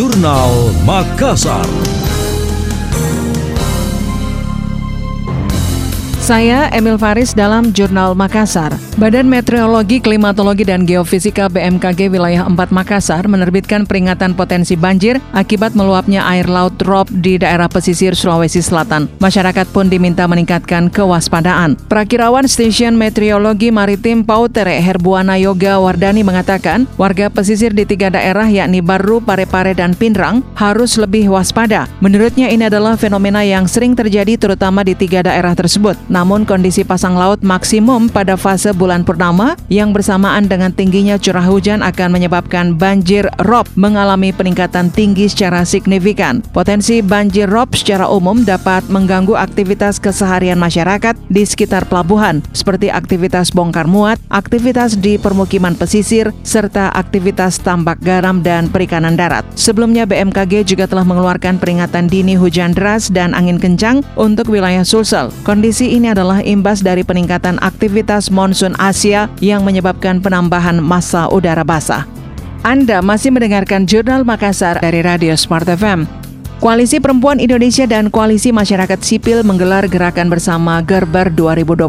[0.00, 1.99] Jurnal Makassar.
[6.30, 8.70] Saya Emil Faris dalam Jurnal Makassar.
[9.02, 16.22] Badan Meteorologi, Klimatologi, dan Geofisika BMKG Wilayah 4 Makassar menerbitkan peringatan potensi banjir akibat meluapnya
[16.30, 19.10] air laut drop di daerah pesisir Sulawesi Selatan.
[19.18, 21.74] Masyarakat pun diminta meningkatkan kewaspadaan.
[21.90, 28.78] Prakirawan Stasiun Meteorologi Maritim Pautere Herbuana Yoga Wardani mengatakan, warga pesisir di tiga daerah yakni
[28.78, 31.90] Baru, Parepare, dan Pinrang harus lebih waspada.
[31.98, 35.98] Menurutnya ini adalah fenomena yang sering terjadi terutama di tiga daerah tersebut.
[36.20, 41.80] Namun kondisi pasang laut maksimum pada fase bulan purnama yang bersamaan dengan tingginya curah hujan
[41.80, 46.44] akan menyebabkan banjir rob mengalami peningkatan tinggi secara signifikan.
[46.52, 53.48] Potensi banjir rob secara umum dapat mengganggu aktivitas keseharian masyarakat di sekitar pelabuhan seperti aktivitas
[53.56, 59.48] bongkar muat, aktivitas di permukiman pesisir, serta aktivitas tambak garam dan perikanan darat.
[59.56, 65.32] Sebelumnya BMKG juga telah mengeluarkan peringatan dini hujan deras dan angin kencang untuk wilayah Sulsel.
[65.48, 72.04] Kondisi ini adalah imbas dari peningkatan aktivitas monsun Asia yang menyebabkan penambahan massa udara basah.
[72.60, 76.19] Anda masih mendengarkan Jurnal Makassar dari Radio Smart FM.
[76.60, 81.88] Koalisi Perempuan Indonesia dan Koalisi Masyarakat Sipil menggelar gerakan bersama Gerber 2021.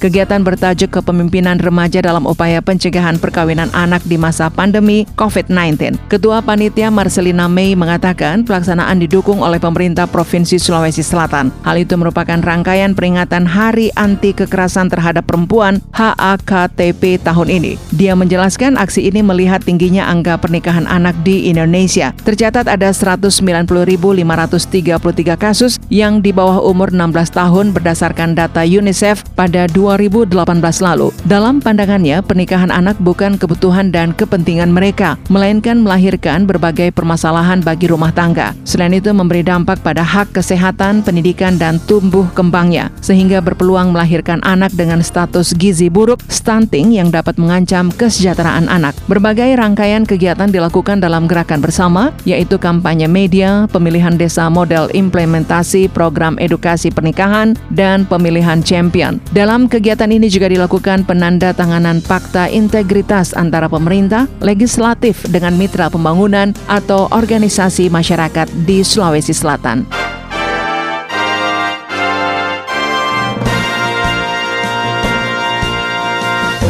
[0.00, 6.00] Kegiatan bertajuk kepemimpinan remaja dalam upaya pencegahan perkawinan anak di masa pandemi COVID-19.
[6.08, 11.52] Ketua Panitia Marcelina Mei mengatakan pelaksanaan didukung oleh pemerintah Provinsi Sulawesi Selatan.
[11.68, 17.76] Hal itu merupakan rangkaian peringatan Hari Anti Kekerasan Terhadap Perempuan HAKTP tahun ini.
[17.92, 22.16] Dia menjelaskan aksi ini melihat tingginya angka pernikahan anak di Indonesia.
[22.24, 29.66] Tercatat ada 190 1.533 kasus yang di bawah umur 16 tahun berdasarkan data UNICEF pada
[29.66, 30.30] 2018
[30.78, 31.10] lalu.
[31.26, 38.14] Dalam pandangannya, pernikahan anak bukan kebutuhan dan kepentingan mereka, melainkan melahirkan berbagai permasalahan bagi rumah
[38.14, 38.54] tangga.
[38.62, 44.70] Selain itu, memberi dampak pada hak kesehatan, pendidikan, dan tumbuh kembangnya, sehingga berpeluang melahirkan anak
[44.78, 48.94] dengan status gizi buruk, stunting yang dapat mengancam kesejahteraan anak.
[49.10, 55.88] Berbagai rangkaian kegiatan dilakukan dalam gerakan bersama, yaitu kampanye media, pemilihan pemilihan desa model implementasi
[55.88, 59.16] program edukasi pernikahan, dan pemilihan champion.
[59.32, 66.52] Dalam kegiatan ini juga dilakukan penanda tanganan fakta integritas antara pemerintah, legislatif dengan mitra pembangunan
[66.68, 69.88] atau organisasi masyarakat di Sulawesi Selatan.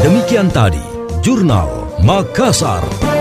[0.06, 0.78] Demikian tadi,
[1.26, 3.17] Jurnal Makassar.